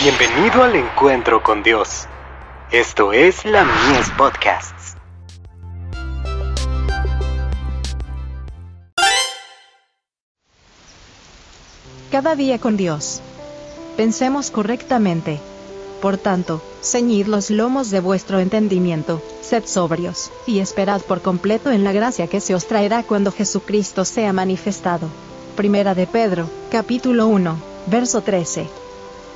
[0.00, 2.06] Bienvenido al encuentro con Dios.
[2.70, 4.94] Esto es la Mies Podcasts.
[12.12, 13.20] Cada día con Dios.
[13.96, 15.40] Pensemos correctamente.
[16.00, 21.82] Por tanto, ceñid los lomos de vuestro entendimiento, sed sobrios, y esperad por completo en
[21.82, 25.08] la gracia que se os traerá cuando Jesucristo sea manifestado.
[25.56, 27.56] Primera de Pedro, capítulo 1,
[27.88, 28.87] verso 13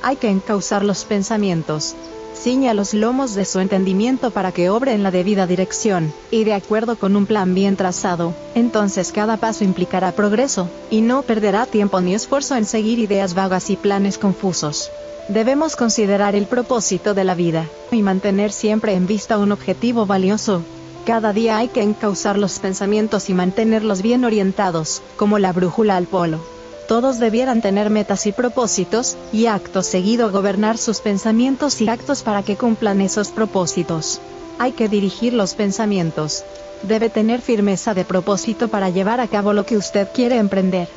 [0.03, 1.95] hay que encauzar los pensamientos.
[2.35, 6.53] Ciña los lomos de su entendimiento para que obre en la debida dirección, y de
[6.53, 12.01] acuerdo con un plan bien trazado, entonces cada paso implicará progreso, y no perderá tiempo
[12.01, 14.91] ni esfuerzo en seguir ideas vagas y planes confusos.
[15.29, 20.63] Debemos considerar el propósito de la vida, y mantener siempre en vista un objetivo valioso.
[21.05, 26.07] Cada día hay que encauzar los pensamientos y mantenerlos bien orientados, como la brújula al
[26.07, 26.52] polo
[26.87, 32.43] todos debieran tener metas y propósitos, y acto seguido gobernar sus pensamientos y actos para
[32.43, 34.19] que cumplan esos propósitos.
[34.59, 36.43] Hay que dirigir los pensamientos.
[36.83, 40.87] Debe tener firmeza de propósito para llevar a cabo lo que usted quiere emprender.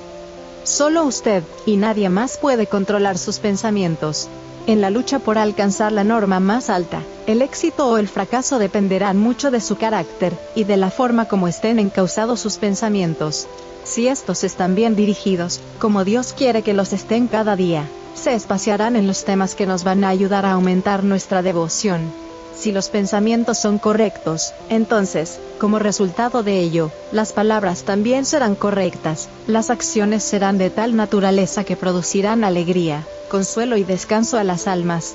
[0.65, 4.29] Solo usted, y nadie más puede controlar sus pensamientos.
[4.67, 9.17] En la lucha por alcanzar la norma más alta, el éxito o el fracaso dependerán
[9.17, 13.47] mucho de su carácter, y de la forma como estén encausados sus pensamientos.
[13.87, 18.97] Si estos están bien dirigidos, como Dios quiere que los estén cada día, se espaciarán
[18.97, 22.13] en los temas que nos van a ayudar a aumentar nuestra devoción.
[22.57, 29.29] Si los pensamientos son correctos, entonces, como resultado de ello, las palabras también serán correctas,
[29.47, 35.15] las acciones serán de tal naturaleza que producirán alegría, consuelo y descanso a las almas.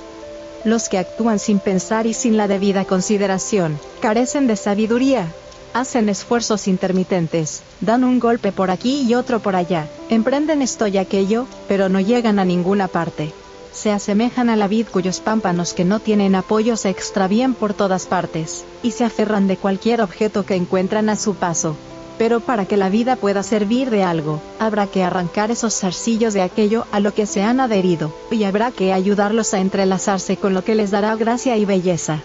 [0.64, 5.28] Los que actúan sin pensar y sin la debida consideración, carecen de sabiduría,
[5.74, 10.98] hacen esfuerzos intermitentes, dan un golpe por aquí y otro por allá, emprenden esto y
[10.98, 13.32] aquello, pero no llegan a ninguna parte.
[13.72, 18.06] Se asemejan a la vid cuyos pámpanos que no tienen apoyo se extravían por todas
[18.06, 21.78] partes, y se aferran de cualquier objeto que encuentran a su paso.
[22.18, 26.42] Pero para que la vida pueda servir de algo, habrá que arrancar esos zarcillos de
[26.42, 30.64] aquello a lo que se han adherido, y habrá que ayudarlos a entrelazarse con lo
[30.64, 32.20] que les dará gracia y belleza.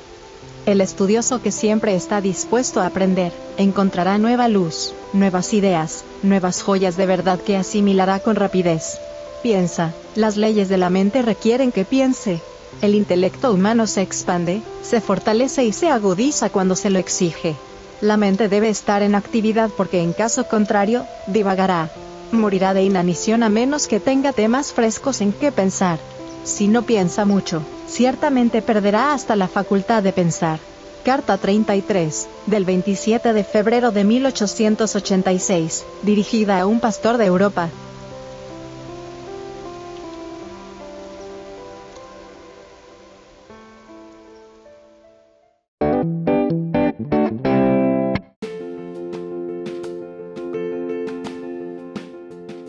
[0.66, 6.96] El estudioso que siempre está dispuesto a aprender, encontrará nueva luz, nuevas ideas, nuevas joyas
[6.96, 8.98] de verdad que asimilará con rapidez.
[9.44, 12.40] Piensa, las leyes de la mente requieren que piense.
[12.82, 17.54] El intelecto humano se expande, se fortalece y se agudiza cuando se lo exige.
[18.00, 21.90] La mente debe estar en actividad porque en caso contrario, divagará.
[22.32, 26.00] Morirá de inanición a menos que tenga temas frescos en que pensar.
[26.46, 30.60] Si no piensa mucho, ciertamente perderá hasta la facultad de pensar.
[31.02, 37.72] Carta 33, del 27 de febrero de 1886, dirigida a un pastor de Europa.